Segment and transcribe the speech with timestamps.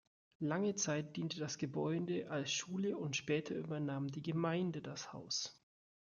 [0.39, 5.61] Lange Zeit diente das Gebäude als Schule und später übernahm die Gemeinde das Haus.